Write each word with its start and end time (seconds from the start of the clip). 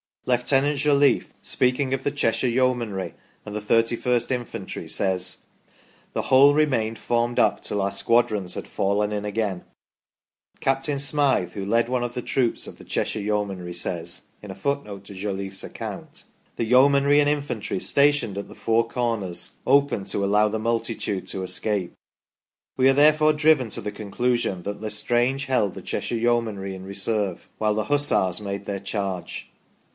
Lieutenant 0.25 0.79
Jolliffe, 0.79 1.31
speaking 1.41 1.93
of 1.93 2.03
the 2.03 2.09
Cheshire 2.11 2.47
Yeomanry 2.49 3.13
and 3.45 3.55
the 3.55 3.59
31st 3.61 4.31
Infantry, 4.31 4.87
says: 4.87 5.39
"the 6.13 6.23
whole 6.23 6.53
remained 6.53 6.97
formed 6.97 7.37
up 7.37 7.61
till 7.61 7.81
our 7.81 7.91
squadrons 7.91 8.53
had 8.53 8.67
fallen 8.67 9.11
in 9.11 9.25
again". 9.25 9.63
Captain 10.59 10.99
Smyth, 10.99 11.53
who 11.53 11.65
led 11.65 11.87
one 11.89 12.03
of 12.03 12.13
the 12.15 12.21
troops 12.21 12.65
of 12.65 12.77
the 12.77 12.83
Cheshire 12.83 13.19
Yeomanry, 13.21 13.73
says 13.73 14.23
(in 14.41 14.49
a 14.49 14.55
footnote 14.55 15.03
to 15.05 15.13
Jolliffe's 15.13 15.63
account):" 15.63 16.23
The 16.55 16.65
Yeomanry 16.65 17.19
and 17.19 17.29
Infantry 17.29 17.79
stationed 17.79 18.37
at 18.37 18.47
the 18.47 18.55
four 18.55 18.87
corners 18.87 19.57
opened 19.67 20.07
to 20.07 20.23
allow 20.25 20.47
the 20.47 20.59
multitude 20.59 21.27
to 21.27 21.43
escape". 21.43 21.93
We 22.77 22.89
are 22.89 22.93
therefore 22.93 23.33
driven 23.33 23.69
to 23.71 23.81
the 23.81 23.91
conclusion 23.91 24.63
that 24.63 24.77
1' 24.77 24.85
Estrange 24.85 25.45
held 25.45 25.73
the 25.73 25.81
Cheshire 25.81 26.15
Yeomanry 26.17 26.73
in 26.73 26.85
reserve 26.85 27.49
while 27.59 27.75
the 27.75 27.85
Hussars 27.85 28.39
made 28.41 28.65
their 28.65 28.79
charge. 28.79 29.47